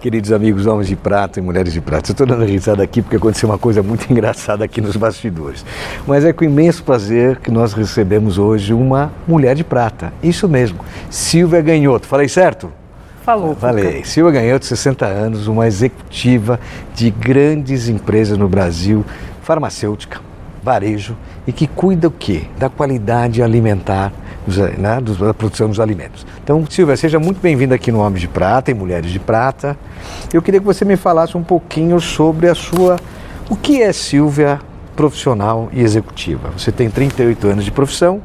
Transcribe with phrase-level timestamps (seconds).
[0.00, 2.10] Queridos amigos, homens de prata e mulheres de prata.
[2.10, 5.64] Estou dando risada aqui porque aconteceu uma coisa muito engraçada aqui nos bastidores.
[6.06, 10.12] Mas é com imenso prazer que nós recebemos hoje uma mulher de prata.
[10.22, 12.06] Isso mesmo, Silvia Ganhoto.
[12.06, 12.72] Falei certo?
[13.22, 13.54] Falou.
[13.54, 14.02] Falei.
[14.02, 16.58] Silvia Ganhoto, 60 anos, uma executiva
[16.94, 19.04] de grandes empresas no Brasil,
[19.42, 20.18] farmacêutica,
[20.62, 21.14] varejo
[21.46, 22.44] e que cuida o quê?
[22.58, 24.12] Da qualidade alimentar
[24.46, 26.26] né, da produção dos alimentos.
[26.42, 29.76] Então, Silvia, seja muito bem-vinda aqui no Homens de Prata e Mulheres de Prata.
[30.32, 32.96] Eu queria que você me falasse um pouquinho sobre a sua.
[33.48, 34.60] O que é Silvia
[34.96, 36.50] profissional e executiva?
[36.56, 38.20] Você tem 38 anos de profissão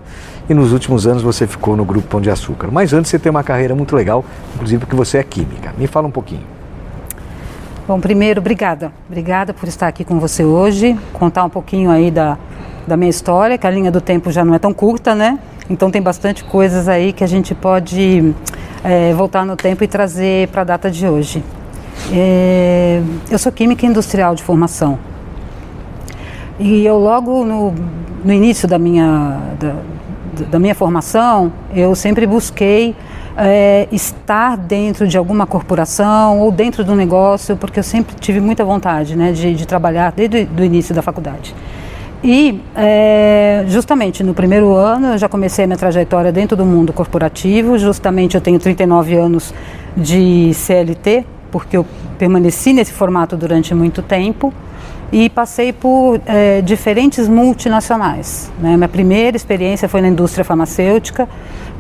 [0.49, 2.69] e nos últimos anos você ficou no Grupo Pão de Açúcar.
[2.71, 5.73] Mas antes você tem uma carreira muito legal, inclusive porque você é química.
[5.77, 6.43] Me fala um pouquinho.
[7.87, 8.91] Bom, primeiro, obrigada.
[9.07, 12.35] Obrigada por estar aqui com você hoje, contar um pouquinho aí da,
[12.87, 15.37] da minha história, que a linha do tempo já não é tão curta, né?
[15.69, 18.33] Então tem bastante coisas aí que a gente pode
[18.83, 21.43] é, voltar no tempo e trazer para a data de hoje.
[22.11, 24.99] É, eu sou química industrial de formação.
[26.59, 27.73] E eu logo no,
[28.23, 29.75] no início da minha, da,
[30.51, 32.95] da, minha formação, eu sempre busquei
[33.35, 38.63] é, estar dentro de alguma corporação ou dentro do negócio, porque eu sempre tive muita
[38.63, 41.55] vontade né, de, de trabalhar desde o início da faculdade.
[42.25, 46.91] E é, justamente no primeiro ano eu já comecei a minha trajetória dentro do mundo
[46.91, 47.77] corporativo.
[47.77, 49.53] Justamente eu tenho 39 anos
[49.95, 51.85] de CLT, porque eu
[52.17, 54.51] permaneci nesse formato durante muito tempo
[55.11, 58.51] e passei por é, diferentes multinacionais.
[58.59, 58.75] Né?
[58.75, 61.29] Minha primeira experiência foi na indústria farmacêutica,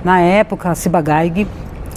[0.03, 1.47] na época a Ciba-Geigy,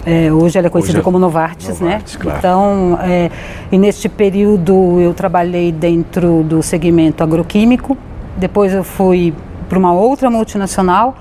[0.07, 1.91] é, hoje ela é conhecida é como Novartis, né?
[1.91, 2.21] Novartis né?
[2.23, 2.39] Claro.
[2.39, 3.31] Então, é,
[3.71, 7.95] e neste período eu trabalhei dentro do segmento agroquímico,
[8.39, 9.35] depois eu fui
[9.69, 11.17] para uma outra multinacional,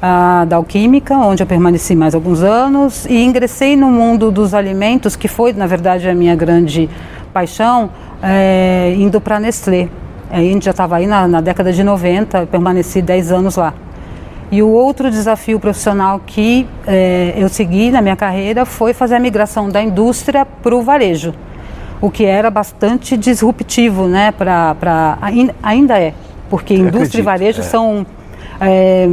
[0.00, 5.14] a da Alquímica, onde eu permaneci mais alguns anos e ingressei no mundo dos alimentos,
[5.14, 6.90] que foi, na verdade, a minha grande
[7.32, 7.88] paixão,
[8.20, 9.88] é, indo para a Nestlé.
[10.28, 13.74] A gente já estava aí na, na, década de 90, permaneci 10 anos lá.
[14.50, 19.20] E o outro desafio profissional que é, eu segui na minha carreira foi fazer a
[19.20, 21.32] migração da indústria para o varejo,
[22.00, 25.18] o que era bastante disruptivo, né, pra, pra,
[25.62, 26.12] ainda é
[26.52, 27.64] porque Eu indústria acredito, e varejo é.
[27.64, 28.06] são,
[28.60, 29.08] é,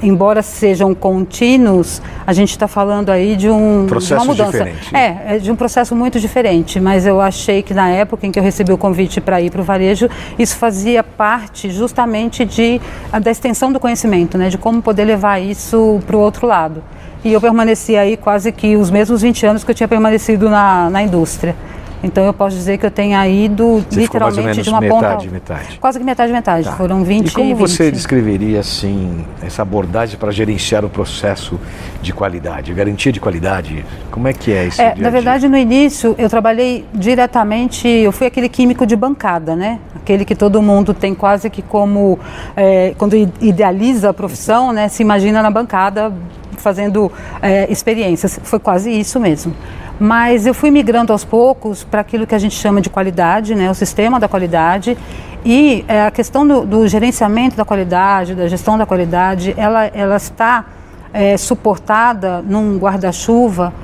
[0.00, 4.52] embora sejam contínuos, a gente está falando aí de, um, processo de uma mudança.
[4.52, 4.96] Diferente.
[4.96, 8.38] É, é, de um processo muito diferente, mas eu achei que na época em que
[8.38, 10.08] eu recebi o convite para ir para o varejo,
[10.38, 12.80] isso fazia parte justamente de,
[13.20, 16.84] da extensão do conhecimento, né, de como poder levar isso para o outro lado.
[17.24, 20.88] E eu permaneci aí quase que os mesmos 20 anos que eu tinha permanecido na,
[20.88, 21.56] na indústria.
[22.02, 25.32] Então eu posso dizer que eu tenha ido você literalmente de uma metade, ponta.
[25.32, 25.78] Metade.
[25.78, 26.64] Quase que metade, metade.
[26.64, 26.72] Tá.
[26.72, 27.58] Foram 20 E como 20.
[27.58, 31.60] você descreveria assim essa abordagem para gerenciar o processo
[32.00, 33.84] de qualidade, garantia de qualidade?
[34.10, 34.80] Como é que é isso?
[34.80, 39.78] É, na verdade, no início eu trabalhei diretamente, eu fui aquele químico de bancada, né?
[39.94, 42.18] Aquele que todo mundo tem quase que como
[42.56, 44.88] é, quando idealiza a profissão, né?
[44.88, 46.12] Se imagina na bancada
[46.56, 47.10] fazendo
[47.42, 48.38] é, experiências.
[48.42, 49.54] Foi quase isso mesmo.
[50.00, 53.70] Mas eu fui migrando aos poucos para aquilo que a gente chama de qualidade, né,
[53.70, 54.96] o sistema da qualidade.
[55.44, 60.16] E é, a questão do, do, gerenciamento da qualidade, da gestão da qualidade, ela, ela
[60.16, 60.64] está
[61.12, 63.74] é, suportada num guarda-chuva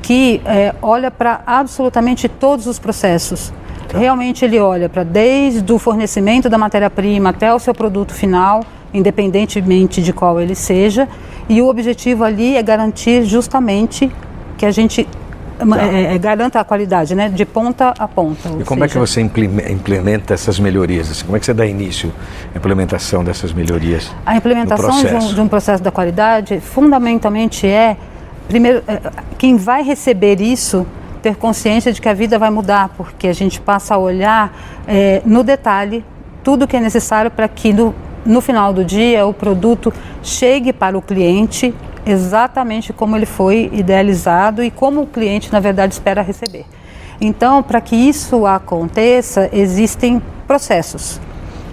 [0.00, 3.52] que é, olha para absolutamente todos os processos.
[3.88, 3.98] Tá.
[3.98, 8.62] Realmente ele olha para desde o fornecimento da matéria-prima até o seu produto final,
[8.94, 11.06] independentemente de qual ele seja,
[11.50, 14.10] e o objetivo ali é garantir justamente
[14.56, 15.06] que a gente
[15.58, 15.92] tá.
[15.92, 17.28] é, é, garanta a qualidade, né?
[17.28, 18.48] De ponta a ponta.
[18.48, 18.84] E como seja...
[18.84, 21.10] é que você implementa essas melhorias?
[21.10, 22.12] Assim, como é que você dá início
[22.54, 24.10] à implementação dessas melhorias?
[24.24, 27.96] A implementação de um, de um, processo da qualidade, fundamentalmente é,
[28.48, 29.00] primeiro, é,
[29.38, 30.86] quem vai receber isso
[31.22, 34.56] ter consciência de que a vida vai mudar, porque a gente passa a olhar
[34.86, 36.04] é, no detalhe
[36.44, 37.92] tudo que é necessário para que no,
[38.24, 39.92] no final do dia o produto
[40.22, 41.74] chegue para o cliente
[42.06, 46.64] exatamente como ele foi idealizado e como o cliente, na verdade, espera receber.
[47.20, 51.20] Então, para que isso aconteça, existem processos,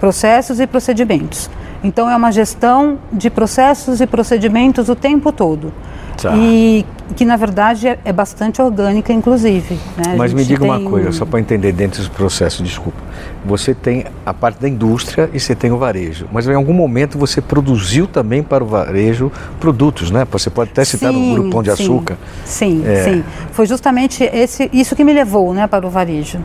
[0.00, 1.48] processos e procedimentos.
[1.82, 5.72] Então, é uma gestão de processos e procedimentos o tempo todo.
[6.20, 6.34] Tá.
[6.36, 6.84] E
[7.16, 9.78] que na verdade é, é bastante orgânica, inclusive.
[9.96, 10.14] Né?
[10.16, 10.70] Mas me diga tem...
[10.70, 12.98] uma coisa, só para entender dentro desse processo, desculpa.
[13.44, 17.18] Você tem a parte da indústria e você tem o varejo, mas em algum momento
[17.18, 19.30] você produziu também para o varejo
[19.60, 20.26] produtos, né?
[20.30, 22.16] Você pode até citar sim, Grupo Pão de sim, Açúcar.
[22.44, 23.04] Sim, é...
[23.04, 23.24] sim.
[23.52, 26.38] Foi justamente esse, isso que me levou né, para o varejo.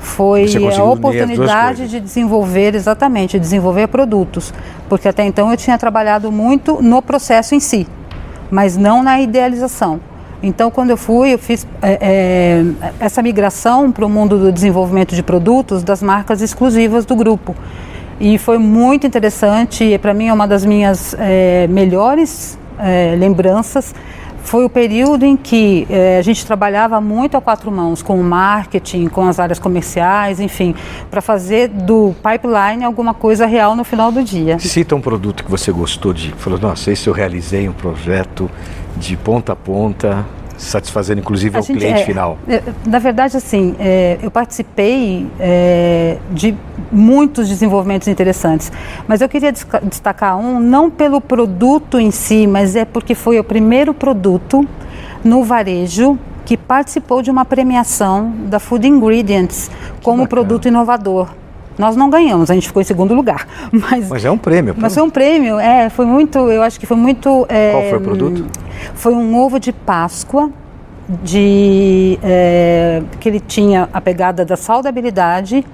[0.00, 4.52] Foi a oportunidade de desenvolver, exatamente, desenvolver produtos.
[4.88, 7.86] Porque até então eu tinha trabalhado muito no processo em si
[8.52, 9.98] mas não na idealização.
[10.42, 12.64] Então, quando eu fui, eu fiz é, é,
[13.00, 17.56] essa migração para o mundo do desenvolvimento de produtos das marcas exclusivas do grupo.
[18.20, 23.94] E foi muito interessante, para mim é uma das minhas é, melhores é, lembranças,
[24.42, 28.24] foi o período em que eh, a gente trabalhava muito a quatro mãos com o
[28.24, 30.74] marketing, com as áreas comerciais, enfim,
[31.10, 34.58] para fazer do pipeline alguma coisa real no final do dia.
[34.58, 38.50] Cita um produto que você gostou de, falou, nossa, esse eu realizei um projeto
[38.96, 40.26] de ponta a ponta,
[40.56, 42.38] satisfazendo inclusive o cliente é, final?
[42.48, 46.54] É, na verdade, assim, é, eu participei é, de
[46.90, 48.70] muitos desenvolvimentos interessantes,
[49.06, 49.52] mas eu queria
[49.82, 54.66] destacar um, não pelo produto em si, mas é porque foi o primeiro produto
[55.24, 59.70] no varejo que participou de uma premiação da Food Ingredients
[60.02, 61.28] como produto inovador.
[61.78, 63.46] Nós não ganhamos, a gente ficou em segundo lugar.
[63.72, 64.74] Mas, mas é um prêmio.
[64.76, 67.46] Mas foi um prêmio, é, foi muito, eu acho que foi muito...
[67.48, 68.46] É, Qual foi o produto?
[68.94, 70.50] Foi um ovo de Páscoa,
[71.22, 75.64] de, é, que ele tinha a pegada da saudabilidade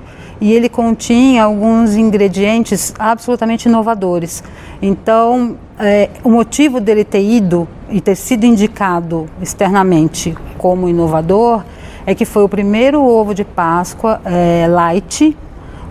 [0.40, 4.42] e ele continha alguns ingredientes absolutamente inovadores.
[4.80, 11.64] Então, é, o motivo dele ter ido e ter sido indicado externamente como inovador
[12.06, 15.36] é que foi o primeiro ovo de Páscoa é, light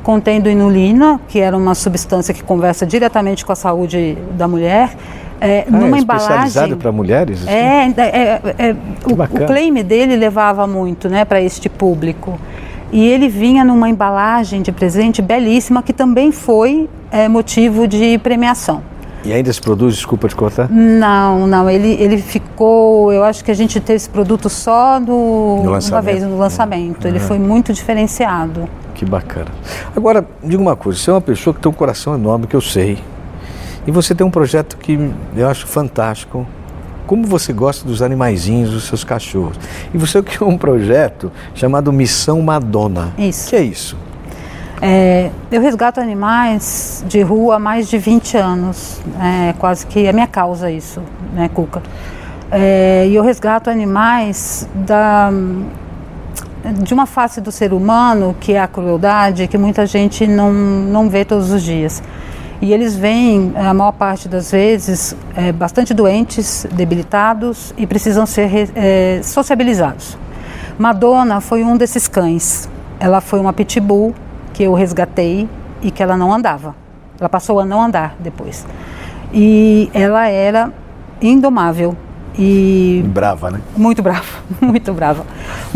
[0.07, 4.95] contendo inulina, que era uma substância que conversa diretamente com a saúde da mulher.
[5.41, 7.41] É, ah, numa é embalagem para mulheres?
[7.41, 7.51] Assim?
[7.51, 8.75] É, é, é
[9.05, 12.39] o, o, claim dele levava muito, né, para este público.
[12.89, 18.81] E ele vinha numa embalagem de presente belíssima que também foi é, motivo de premiação.
[19.25, 20.69] E ainda se produz, desculpa te cortar?
[20.71, 25.63] Não, não, ele, ele ficou, eu acho que a gente teve esse produto só no,
[25.63, 27.05] no uma vez no lançamento.
[27.05, 28.69] Ele foi muito diferenciado.
[28.97, 29.51] Que bacana.
[29.95, 32.61] Agora, diga uma coisa, você é uma pessoa que tem um coração enorme, que eu
[32.61, 32.97] sei.
[33.85, 36.47] E você tem um projeto que eu acho fantástico.
[37.05, 39.55] Como você gosta dos animaizinhos, dos seus cachorros.
[39.93, 43.13] E você criou um projeto chamado Missão Madonna.
[43.19, 43.49] Isso.
[43.49, 43.95] que é isso?
[44.81, 48.99] É, eu resgato animais de rua há mais de 20 anos.
[49.21, 51.03] É quase que é minha causa isso,
[51.33, 51.83] né, Cuca?
[52.51, 55.31] É, e eu resgato animais da
[56.73, 61.09] de uma face do ser humano, que é a crueldade, que muita gente não, não
[61.09, 62.01] vê todos os dias.
[62.61, 68.71] E eles vêm, a maior parte das vezes, é, bastante doentes, debilitados e precisam ser
[68.75, 70.17] é, sociabilizados.
[70.77, 72.67] Madonna foi um desses cães.
[72.99, 74.15] Ela foi uma pitbull
[74.53, 75.47] que eu resgatei
[75.81, 76.75] e que ela não andava.
[77.19, 78.65] Ela passou a não andar depois.
[79.31, 80.71] E ela era
[81.21, 81.95] indomável,
[82.37, 83.59] e brava, né?
[83.75, 84.23] Muito brava,
[84.61, 85.25] muito brava,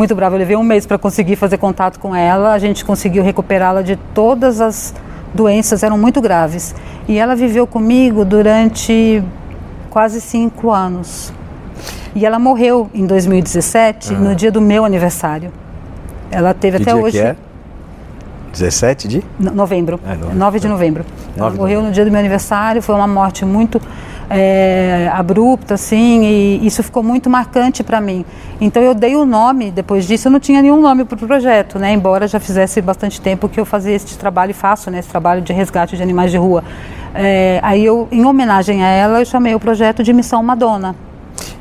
[0.02, 0.34] muito brava.
[0.34, 2.54] Eu levei um mês para conseguir fazer contato com ela.
[2.54, 4.96] A gente conseguiu recuperá-la de todas as
[5.32, 6.74] doenças, eram muito graves.
[7.08, 9.24] E ela viveu comigo durante
[9.92, 11.32] quase cinco anos.
[12.16, 14.18] E ela morreu em 2017, ah.
[14.18, 15.52] no dia do meu aniversário.
[16.32, 17.18] Ela teve que até dia hoje.
[17.20, 17.36] Que é?
[18.54, 19.24] 17 de?
[19.40, 20.00] No, novembro.
[20.04, 20.36] É, novembro.
[20.36, 21.06] 9 de novembro.
[21.38, 23.80] Ela morreu no dia do meu aniversário, foi uma morte muito
[24.34, 28.26] é, abrupta, assim, e isso ficou muito marcante para mim.
[28.60, 31.78] Então eu dei o nome, depois disso eu não tinha nenhum nome para o projeto,
[31.78, 31.92] né?
[31.94, 35.00] embora já fizesse bastante tempo que eu fazia este trabalho e faço, né?
[35.00, 36.64] esse trabalho de resgate de animais de rua.
[37.14, 40.96] É, aí eu, em homenagem a ela, eu chamei o projeto de Missão Madonna.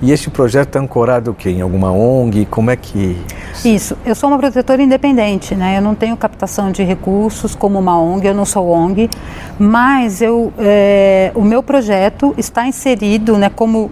[0.02, 1.50] E esse projeto está ancorado o quê?
[1.50, 2.46] Em alguma ONG?
[2.46, 3.22] Como é que.
[3.64, 3.96] Isso.
[4.04, 5.76] Eu sou uma protetora independente, né?
[5.76, 9.10] Eu não tenho captação de recursos como uma ONG, eu não sou ONG,
[9.58, 13.90] mas eu, é, o meu projeto está inserido, né, como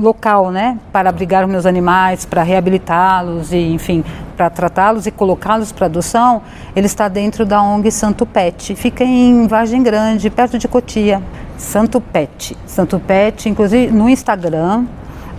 [0.00, 4.04] local, né, para abrigar os meus animais, para reabilitá-los e, enfim,
[4.36, 6.42] para tratá-los e colocá-los para adoção,
[6.74, 8.74] ele está dentro da ONG Santo Pet.
[8.74, 11.22] Fica em Vargem Grande, perto de Cotia.
[11.56, 12.56] Santo Pet.
[12.66, 14.84] Santo Pet, inclusive no Instagram,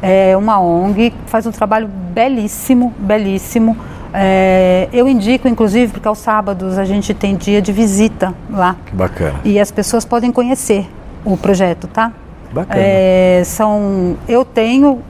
[0.01, 3.77] é uma ONG faz um trabalho belíssimo, belíssimo.
[4.13, 8.75] É, eu indico, inclusive, porque aos sábados a gente tem dia de visita lá.
[8.85, 9.39] Que bacana.
[9.43, 10.87] E as pessoas podem conhecer
[11.25, 12.11] o projeto, tá?
[12.51, 12.79] Bacana.
[12.81, 15.01] É, são, eu tenho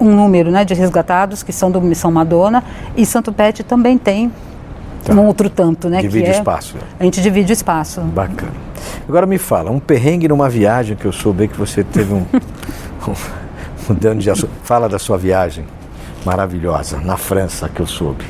[0.00, 2.64] um número né, de resgatados que são do Missão Madonna
[2.96, 4.30] e Santo Pet também tem
[5.04, 5.12] Tá.
[5.14, 6.00] um outro tanto, né?
[6.00, 6.76] Divide que é, espaço.
[6.98, 8.00] A gente divide o espaço.
[8.02, 8.52] Bacana.
[9.08, 12.24] Agora me fala, um perrengue numa viagem que eu soube que você teve um.
[13.90, 15.64] dano de aço- Fala da sua viagem
[16.24, 18.24] maravilhosa na França que eu soube.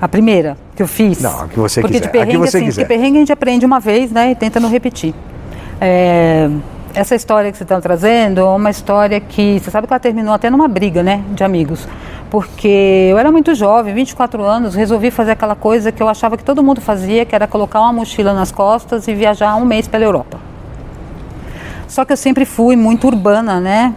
[0.00, 1.22] A primeira que eu fiz.
[1.22, 2.82] Não, a que você porque quiser, a de que perrengue, você assim, quiser.
[2.82, 4.30] de perrengue a gente aprende uma vez, né?
[4.32, 5.14] E tenta não repetir.
[5.80, 6.50] É,
[6.94, 10.34] essa história que você está trazendo é uma história que você sabe que ela terminou
[10.34, 11.22] até numa briga, né?
[11.30, 11.88] De amigos.
[12.30, 16.44] Porque eu era muito jovem, 24 anos, resolvi fazer aquela coisa que eu achava que
[16.44, 20.04] todo mundo fazia, que era colocar uma mochila nas costas e viajar um mês pela
[20.04, 20.38] Europa.
[21.88, 23.94] Só que eu sempre fui muito urbana, né?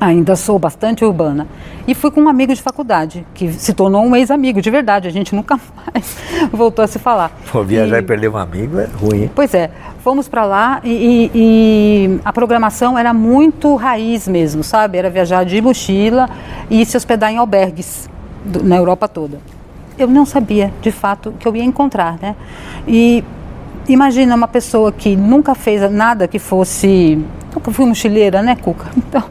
[0.00, 1.46] Ainda sou bastante urbana.
[1.86, 5.06] E fui com um amigo de faculdade, que se tornou um ex-amigo, de verdade.
[5.06, 5.60] A gente nunca
[5.92, 6.16] mais
[6.50, 7.30] voltou a se falar.
[7.52, 9.30] Pô, viajar e E- perder um amigo é ruim, hein?
[9.34, 9.70] Pois é,
[10.02, 14.96] fomos para lá e, e- e a programação era muito raiz mesmo, sabe?
[14.96, 16.30] Era viajar de mochila
[16.70, 18.08] e se hospedar em albergues
[18.44, 19.38] do- na Europa toda.
[19.98, 22.34] Eu não sabia, de fato, que eu ia encontrar, né?
[22.88, 23.22] E
[23.86, 27.22] imagina uma pessoa que nunca fez nada que fosse...
[27.54, 28.86] Nunca fui mochileira, né, Cuca?
[28.96, 29.24] Então,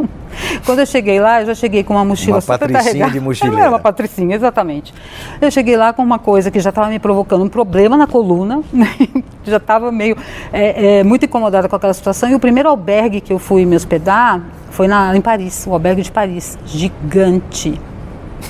[0.66, 3.12] quando eu cheguei lá, eu já cheguei com uma mochila Uma super patricinha carregada.
[3.12, 3.62] de mochileira.
[3.62, 4.94] Era uma patricinha, exatamente.
[5.42, 8.62] Eu cheguei lá com uma coisa que já estava me provocando um problema na coluna,
[8.72, 8.90] né?
[9.44, 10.18] já estava meio
[10.52, 12.30] é, é, muito incomodada com aquela situação.
[12.30, 16.02] E o primeiro albergue que eu fui me hospedar foi na, em Paris, o albergue
[16.02, 17.80] de Paris, gigante.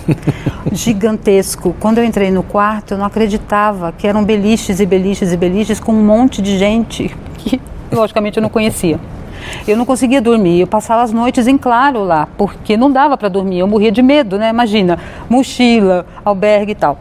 [0.71, 1.75] Gigantesco.
[1.79, 5.79] Quando eu entrei no quarto, eu não acreditava que eram beliches e beliches e beliches
[5.79, 7.59] com um monte de gente que,
[7.91, 8.99] logicamente, eu não conhecia.
[9.67, 13.29] Eu não conseguia dormir, eu passava as noites em claro lá, porque não dava para
[13.29, 14.49] dormir, eu morria de medo, né?
[14.49, 14.97] Imagina,
[15.29, 16.99] mochila, albergue e tal.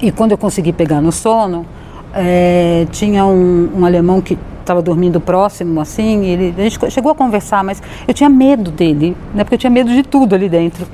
[0.00, 1.66] E quando eu consegui pegar no sono,
[2.14, 7.14] eh, tinha um, um alemão que estava dormindo próximo, assim, ele, a gente chegou a
[7.14, 9.42] conversar, mas eu tinha medo dele, né?
[9.42, 10.86] Porque eu tinha medo de tudo ali dentro.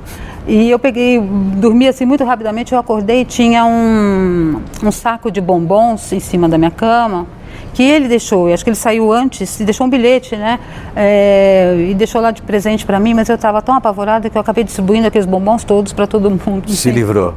[0.47, 5.41] E eu peguei, dormi assim muito rapidamente, eu acordei e tinha um, um saco de
[5.41, 7.27] bombons em cima da minha cama,
[7.75, 10.59] que ele deixou, eu acho que ele saiu antes deixou um bilhete, né?
[10.95, 14.41] É, e deixou lá de presente para mim, mas eu estava tão apavorada que eu
[14.41, 16.71] acabei distribuindo aqueles bombons todos para todo mundo.
[16.71, 17.33] Se livrou.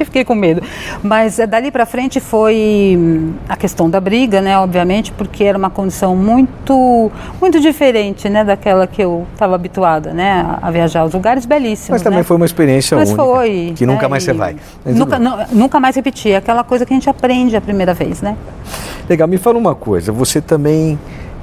[0.04, 0.62] Fiquei com medo.
[1.02, 4.58] Mas eh, dali para frente foi hum, a questão da briga, né?
[4.58, 8.44] Obviamente, porque era uma condição muito, muito diferente, né?
[8.44, 10.58] Daquela que eu estava habituada, né?
[10.60, 11.90] A, viajar aos lugares belíssimos.
[11.90, 12.24] Mas também né?
[12.24, 13.24] foi uma experiência Mas única.
[13.24, 13.72] foi.
[13.76, 14.56] Que nunca né, mais você vai.
[14.84, 15.18] Nunca,
[15.52, 16.32] nunca mais repetir.
[16.32, 18.36] É aquela coisa que a gente aprende a primeira vez, né?
[19.08, 20.12] Legal, me fala uma coisa.
[20.12, 20.98] Você também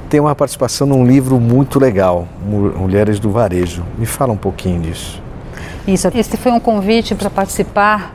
[0.09, 3.83] tem uma participação num livro muito legal, Mu- Mulheres do Varejo.
[3.97, 5.21] Me fala um pouquinho disso.
[5.87, 6.07] Isso.
[6.15, 8.13] Esse foi um convite para participar,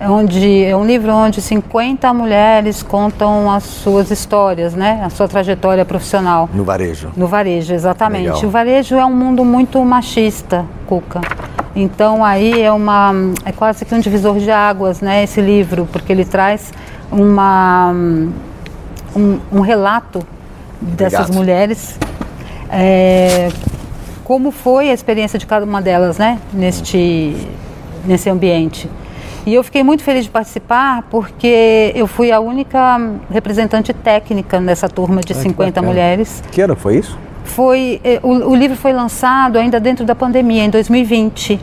[0.00, 5.00] onde é um livro onde 50 mulheres contam as suas histórias, né?
[5.04, 6.48] A sua trajetória profissional.
[6.52, 7.10] No varejo.
[7.16, 8.24] No varejo, exatamente.
[8.24, 8.44] Legal.
[8.44, 11.20] O varejo é um mundo muito machista, Cuca.
[11.74, 13.12] Então aí é uma
[13.44, 16.72] é quase que um divisor de águas, né, esse livro, porque ele traz
[17.10, 17.92] uma
[19.14, 20.20] um, um relato
[20.80, 21.36] dessas Obrigado.
[21.36, 21.98] mulheres
[22.70, 23.48] é,
[24.24, 27.36] como foi a experiência de cada uma delas, né, neste
[28.04, 28.88] nesse ambiente.
[29.46, 32.98] E eu fiquei muito feliz de participar porque eu fui a única
[33.30, 35.86] representante técnica nessa turma de que 50 bacana.
[35.86, 36.42] mulheres.
[36.50, 37.16] Que ano foi isso?
[37.44, 41.60] Foi, eh, o, o livro foi lançado ainda dentro da pandemia, em 2020.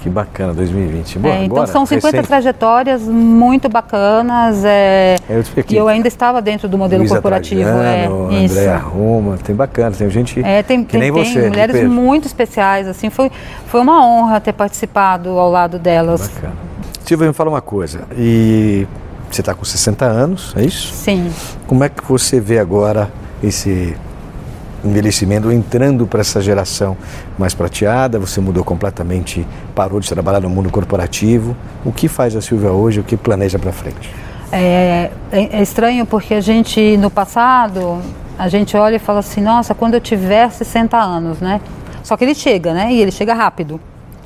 [0.00, 1.18] Que bacana, 2020.
[1.18, 2.26] Bom, É, então agora, são 50 recente.
[2.26, 4.64] trajetórias muito bacanas.
[4.64, 7.62] é, É, eu e eu ainda estava dentro do modelo corporativo.
[7.62, 8.36] Trajano, é.
[8.44, 11.48] Andréa Roma, tem bacana, tem gente É, tem, que tem, nem tem você.
[11.48, 12.88] mulheres muito especiais.
[12.88, 13.30] Assim, foi,
[13.66, 16.26] foi uma honra ter participado ao lado delas.
[16.28, 16.69] Bacana.
[17.10, 18.02] Silvia, me fala uma coisa.
[18.16, 18.86] E
[19.28, 20.94] você está com 60 anos, é isso?
[20.94, 21.28] Sim.
[21.66, 23.10] Como é que você vê agora
[23.42, 23.96] esse
[24.84, 26.96] envelhecimento entrando para essa geração
[27.36, 28.16] mais prateada?
[28.20, 31.56] Você mudou completamente, parou de trabalhar no mundo corporativo.
[31.84, 33.00] O que faz a Silvia hoje?
[33.00, 34.08] O que planeja para frente?
[34.52, 38.00] É, é, é estranho porque a gente, no passado,
[38.38, 41.60] a gente olha e fala assim, nossa, quando eu tiver 60 anos, né?
[42.04, 42.92] Só que ele chega, né?
[42.92, 43.80] E ele chega rápido.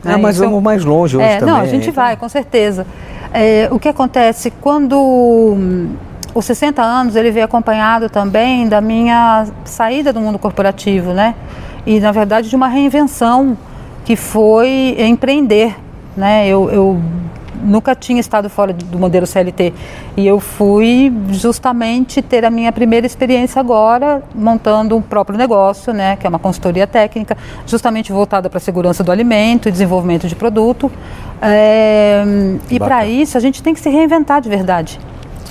[0.05, 0.17] Ah, né?
[0.17, 1.55] mas Isso é vamos mais longe hoje É, também.
[1.55, 2.87] não, a gente vai, com certeza.
[3.33, 5.91] É, o que acontece quando hum,
[6.35, 11.35] os 60 anos ele veio acompanhado também da minha saída do mundo corporativo, né?
[11.87, 13.57] e na verdade de uma reinvenção
[14.05, 15.77] que foi empreender.
[16.17, 16.47] Né?
[16.47, 17.01] Eu, eu
[17.65, 19.73] nunca tinha estado fora do modelo CLT
[20.17, 26.17] e eu fui justamente ter a minha primeira experiência agora montando um próprio negócio, né,
[26.17, 30.37] que é uma consultoria técnica, justamente voltada para a segurança do alimento e desenvolvimento de
[30.37, 30.91] produto.
[31.41, 32.23] É,
[32.71, 35.01] e para isso a gente tem que se reinventar de verdade.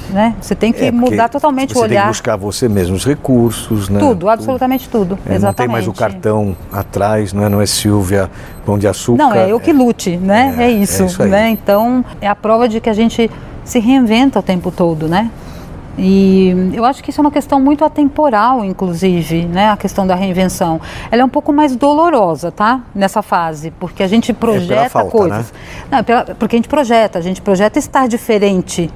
[0.10, 0.36] Né?
[0.42, 1.88] Você tem que é, mudar totalmente o olhar.
[1.88, 4.00] Você tem que buscar você mesmo os recursos, né?
[4.00, 5.18] Tudo, absolutamente tudo.
[5.26, 5.44] É, Exatamente.
[5.44, 8.30] Não tem mais o cartão atrás, não é, não é Silvia
[8.66, 9.18] Pão de Açúcar.
[9.18, 10.56] Não, é eu que lute, né?
[10.58, 11.50] É, é isso, é isso né?
[11.50, 13.30] Então, é a prova de que a gente
[13.64, 15.30] se reinventa o tempo todo, né?
[15.98, 19.70] E eu acho que isso é uma questão muito atemporal, inclusive, né?
[19.70, 20.82] A questão da reinvenção.
[21.12, 22.82] Ela é um pouco mais dolorosa, tá?
[22.96, 25.52] Nessa fase, porque a gente projeta é falta, coisas.
[25.52, 25.60] Né?
[25.92, 28.90] Não, é pela, porque a gente projeta, a gente projeta estar diferente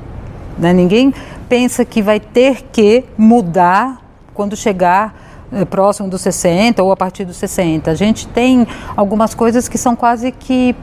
[0.58, 0.74] né?
[0.74, 1.14] Ninguém
[1.48, 4.02] pensa que vai ter que mudar
[4.34, 5.16] quando chegar
[5.52, 7.90] eh, próximo dos 60 ou a partir dos 60.
[7.90, 10.76] A gente tem algumas coisas que são quase que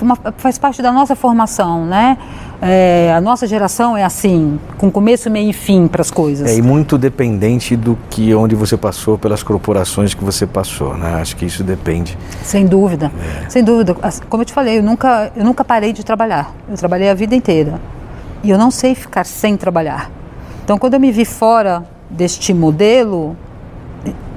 [0.00, 2.16] uma, faz parte da nossa formação, né?
[2.62, 6.50] É, a nossa geração é assim, com começo, meio e fim para as coisas.
[6.50, 11.16] É, e muito dependente do que onde você passou, pelas corporações que você passou, né?
[11.16, 12.16] Acho que isso depende.
[12.42, 13.12] Sem dúvida,
[13.44, 13.50] é.
[13.50, 13.94] sem dúvida.
[14.30, 16.54] Como eu te falei, eu nunca, eu nunca parei de trabalhar.
[16.68, 17.78] Eu trabalhei a vida inteira.
[18.44, 20.10] E eu não sei ficar sem trabalhar.
[20.62, 23.34] Então, quando eu me vi fora deste modelo,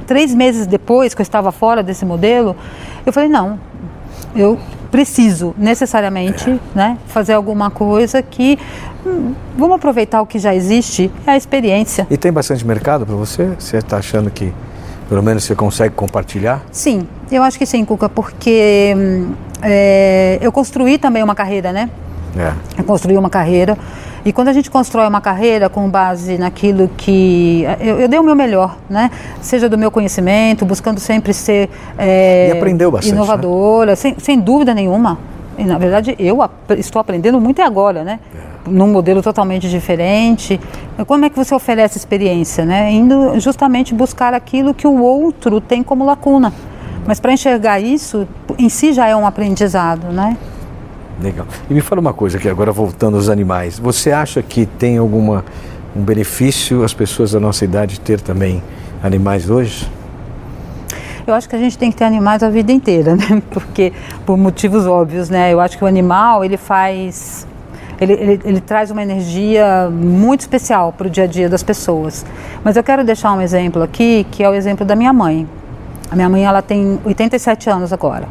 [0.07, 2.55] três meses depois que eu estava fora desse modelo,
[3.05, 3.59] eu falei: não,
[4.33, 4.57] eu
[4.89, 6.59] preciso necessariamente é.
[6.73, 8.57] né, fazer alguma coisa que.
[9.05, 12.07] Hum, vamos aproveitar o que já existe, é a experiência.
[12.09, 13.51] E tem bastante mercado para você?
[13.59, 14.53] Você está achando que
[15.09, 16.61] pelo menos você consegue compartilhar?
[16.71, 21.89] Sim, eu acho que sim, Cuca, porque hum, é, eu construí também uma carreira, né?
[22.37, 22.53] É.
[22.77, 23.77] Eu construí uma carreira.
[24.25, 27.63] E quando a gente constrói uma carreira com base naquilo que.
[27.79, 29.09] Eu, eu dei o meu melhor, né?
[29.41, 33.17] Seja do meu conhecimento, buscando sempre ser é, e aprendeu bastante, né?
[33.17, 33.95] inovadora, né?
[33.95, 35.17] sem, sem dúvida nenhuma.
[35.57, 36.37] E, na verdade, eu
[36.77, 38.19] estou aprendendo muito agora, né?
[38.35, 38.69] É.
[38.69, 40.59] Num modelo totalmente diferente.
[41.07, 42.91] Como é que você oferece experiência, né?
[42.91, 46.53] Indo justamente buscar aquilo que o outro tem como lacuna.
[47.07, 48.27] Mas para enxergar isso,
[48.59, 50.37] em si já é um aprendizado, né?
[51.21, 51.47] Legal.
[51.69, 53.79] E me fala uma coisa aqui, agora voltando aos animais.
[53.79, 55.43] Você acha que tem alguma
[55.95, 58.61] um benefício as pessoas da nossa idade ter também
[59.01, 59.89] animais hoje?
[61.25, 63.41] Eu acho que a gente tem que ter animais a vida inteira, né?
[63.51, 63.91] Porque
[64.25, 65.51] por motivos óbvios, né?
[65.51, 67.47] Eu acho que o animal ele faz
[67.99, 72.23] ele, ele, ele, traz uma energia muito especial para o dia a dia das pessoas.
[72.63, 75.47] Mas eu quero deixar um exemplo aqui, que é o exemplo da minha mãe.
[76.11, 78.27] A minha mãe ela tem 87 anos agora,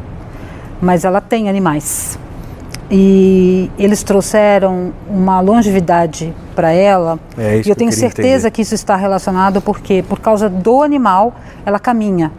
[0.81, 2.17] mas ela tem animais.
[2.89, 7.19] E eles trouxeram uma longevidade para ela.
[7.37, 8.51] É e eu tenho certeza entender.
[8.51, 12.31] que isso está relacionado porque por causa do animal ela caminha.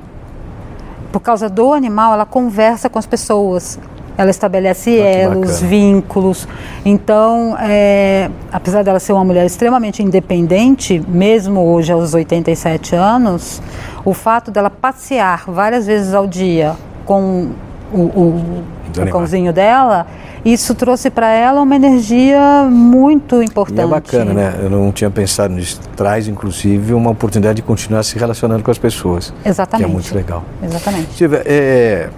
[1.12, 3.78] Por causa do animal ela conversa com as pessoas.
[4.16, 6.48] Ela estabelece ah, elos, vínculos.
[6.84, 13.62] Então, é, apesar dela ser uma mulher extremamente independente, mesmo hoje aos 87 anos,
[14.04, 17.52] o fato dela passear várias vezes ao dia com
[17.92, 18.64] o, o,
[18.96, 20.06] o cãozinho dela
[20.44, 23.80] isso trouxe para ela uma energia muito importante.
[23.80, 24.54] E é bacana, né?
[24.62, 25.80] Eu não tinha pensado nisso.
[25.96, 29.32] Traz, inclusive, uma oportunidade de continuar se relacionando com as pessoas.
[29.44, 29.86] Exatamente.
[29.86, 30.44] Que é muito legal.
[30.62, 31.12] Exatamente.
[31.14, 32.08] Silvia, é,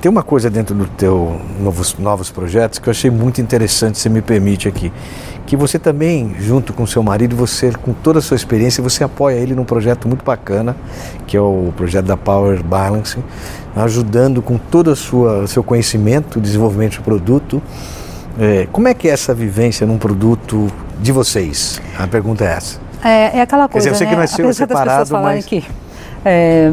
[0.00, 4.08] tem uma coisa dentro do teu novos, novos projetos que eu achei muito interessante, se
[4.08, 4.92] me permite aqui.
[5.46, 9.36] Que você também, junto com seu marido, você, com toda a sua experiência, você apoia
[9.36, 10.76] ele num projeto muito bacana,
[11.26, 13.18] que é o projeto da Power Balance,
[13.76, 17.62] ajudando com todo o seu conhecimento, desenvolvimento do produto.
[18.38, 20.68] É, como é que é essa vivência num produto
[21.00, 21.80] de vocês?
[21.98, 22.80] A pergunta é essa.
[23.04, 24.26] É, é aquela coisa, Quer dizer, eu sei né?
[24.26, 25.44] que seu, é separado, mas...
[25.44, 25.64] Que,
[26.24, 26.72] é,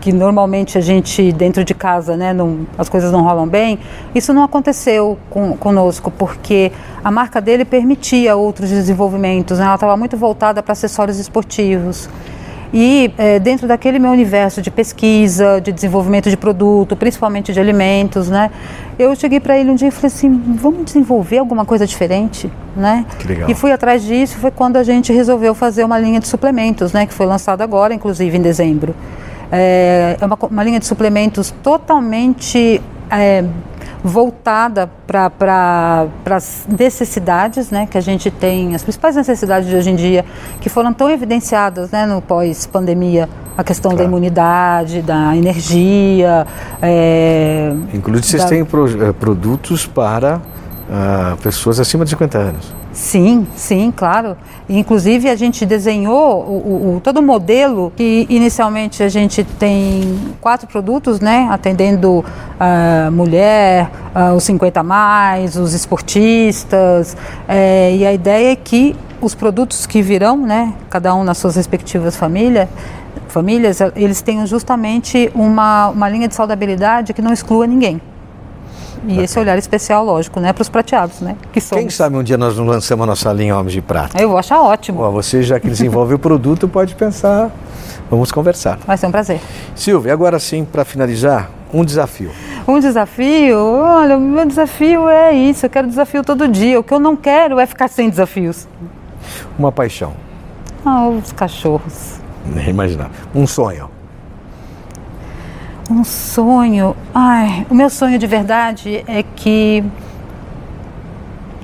[0.00, 3.78] que normalmente a gente dentro de casa, né, não, as coisas não rolam bem.
[4.14, 9.58] Isso não aconteceu com, conosco porque a marca dele permitia outros desenvolvimentos.
[9.58, 9.64] Né?
[9.64, 12.08] Ela estava muito voltada para acessórios esportivos.
[12.72, 18.28] E é, dentro daquele meu universo de pesquisa, de desenvolvimento de produto, principalmente de alimentos,
[18.28, 18.50] né?
[18.98, 23.06] Eu cheguei para ele um dia e falei assim, vamos desenvolver alguma coisa diferente, né?
[23.18, 23.50] Que legal.
[23.50, 27.06] E fui atrás disso, foi quando a gente resolveu fazer uma linha de suplementos, né?
[27.06, 28.94] Que foi lançada agora, inclusive em dezembro.
[29.50, 33.44] É, é uma, uma linha de suplementos totalmente é,
[34.02, 39.96] voltada para as necessidades né, que a gente tem, as principais necessidades de hoje em
[39.96, 40.24] dia,
[40.60, 44.04] que foram tão evidenciadas né, no pós-pandemia, a questão claro.
[44.04, 46.46] da imunidade, da energia.
[46.80, 48.48] É, Inclusive, vocês da...
[48.48, 52.74] têm pro, é, produtos para uh, pessoas acima de 50 anos.
[52.98, 54.36] Sim, sim, claro.
[54.68, 60.66] Inclusive a gente desenhou o, o, todo o modelo que inicialmente a gente tem quatro
[60.66, 68.50] produtos, né, atendendo uh, mulher, uh, os 50 mais, os esportistas, é, e a ideia
[68.50, 72.68] é que os produtos que virão, né, cada um nas suas respectivas famílias,
[73.28, 78.00] famílias, eles tenham justamente uma, uma linha de saudabilidade que não exclua ninguém.
[79.06, 81.36] E esse olhar especial, lógico, né, para os prateados, né?
[81.52, 81.82] Que somos.
[81.82, 84.20] Quem sabe um dia nós não lançamos a nossa linha Homens de Prata?
[84.20, 84.98] Eu vou achar ótimo.
[84.98, 87.50] Bom, você, já que desenvolve o produto, pode pensar.
[88.10, 88.78] Vamos conversar.
[88.86, 89.40] Vai ser um prazer.
[89.74, 92.30] Silvia, agora sim, para finalizar, um desafio.
[92.66, 93.58] Um desafio?
[93.58, 95.66] Olha, o meu desafio é isso.
[95.66, 96.80] Eu quero desafio todo dia.
[96.80, 98.66] O que eu não quero é ficar sem desafios.
[99.58, 100.14] Uma paixão.
[100.84, 102.14] Ah, os cachorros.
[102.46, 103.10] Nem imaginar.
[103.34, 103.90] Um sonho.
[105.90, 106.94] Um sonho.
[107.14, 109.82] Ai, o meu sonho de verdade é que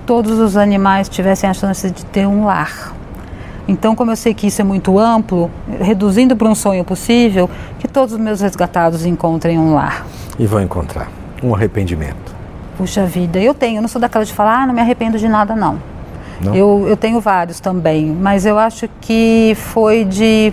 [0.06, 2.94] todos os animais tivessem a chance de ter um lar.
[3.66, 7.88] Então, como eu sei que isso é muito amplo, reduzindo para um sonho possível, que
[7.88, 10.06] todos os meus resgatados encontrem um lar.
[10.38, 11.10] E vão encontrar
[11.42, 12.34] um arrependimento.
[12.76, 15.28] Puxa vida, eu tenho, eu não sou daquela de falar, ah, não me arrependo de
[15.28, 15.78] nada, não.
[16.40, 16.54] não?
[16.54, 20.52] Eu, eu tenho vários também, mas eu acho que foi de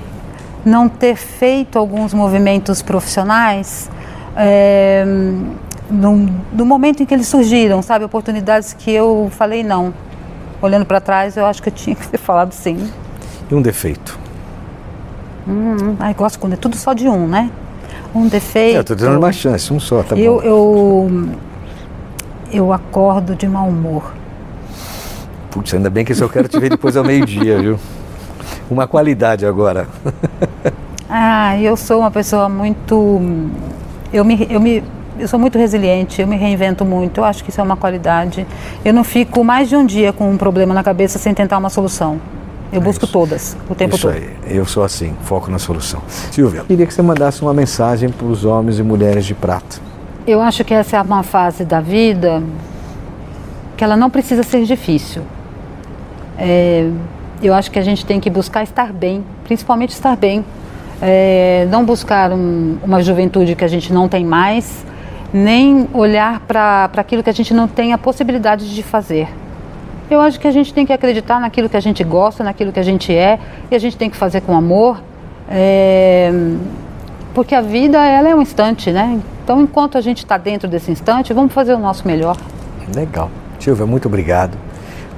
[0.65, 3.89] não ter feito alguns movimentos profissionais
[4.35, 5.03] é,
[5.89, 8.05] no, no, momento em que eles surgiram, sabe?
[8.05, 9.93] Oportunidades que eu falei não.
[10.61, 12.89] Olhando para trás, eu acho que eu tinha que ter falado sim.
[13.49, 14.17] E um defeito?
[15.47, 17.49] Hum, ai, gosto quando é tudo só de um, né?
[18.13, 18.75] Um defeito.
[18.75, 20.41] É, eu estou dando uma chance, um só, tá eu, bom.
[20.41, 21.29] Eu,
[22.51, 24.13] eu acordo de mau humor.
[25.49, 27.79] Putz, ainda bem que esse eu quero te ver depois ao meio-dia, viu?
[28.73, 29.87] uma qualidade agora.
[31.09, 33.21] ah, eu sou uma pessoa muito.
[34.13, 34.83] Eu me, eu me
[35.19, 38.45] eu sou muito resiliente, eu me reinvento muito, eu acho que isso é uma qualidade.
[38.83, 41.69] Eu não fico mais de um dia com um problema na cabeça sem tentar uma
[41.69, 42.19] solução.
[42.71, 43.13] Eu é busco isso.
[43.13, 44.17] todas, o tempo isso todo.
[44.17, 44.29] Aí.
[44.47, 46.01] Eu sou assim, foco na solução.
[46.07, 49.77] Silvia, queria que você mandasse uma mensagem para os homens e mulheres de prata.
[50.25, 52.41] Eu acho que essa é uma fase da vida
[53.75, 55.23] que ela não precisa ser difícil.
[56.37, 56.89] É,
[57.47, 60.45] eu acho que a gente tem que buscar estar bem, principalmente estar bem.
[61.01, 64.85] É, não buscar um, uma juventude que a gente não tem mais,
[65.33, 69.27] nem olhar para aquilo que a gente não tem a possibilidade de fazer.
[70.11, 72.79] Eu acho que a gente tem que acreditar naquilo que a gente gosta, naquilo que
[72.79, 73.39] a gente é,
[73.71, 75.01] e a gente tem que fazer com amor,
[75.49, 76.31] é,
[77.33, 79.19] porque a vida ela é um instante, né?
[79.43, 82.37] Então, enquanto a gente está dentro desse instante, vamos fazer o nosso melhor.
[82.93, 83.31] Legal.
[83.59, 84.57] Silvia, muito obrigado.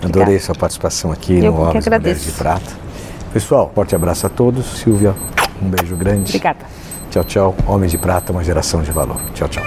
[0.05, 0.23] Obrigada.
[0.23, 2.71] Adorei sua participação aqui Eu no Homens Mulheres de Prata.
[3.31, 4.65] Pessoal, forte abraço a todos.
[4.65, 5.15] Silvia,
[5.61, 6.31] um beijo grande.
[6.31, 6.65] Obrigada.
[7.09, 7.55] Tchau, tchau.
[7.67, 9.17] Homens de Prata, uma geração de valor.
[9.33, 9.63] Tchau, tchau.